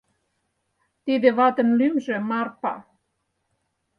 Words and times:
Тиде 1.05 1.29
ватын 1.37 1.69
лӱмжӧ 1.79 2.15
Марпа. 2.29 2.75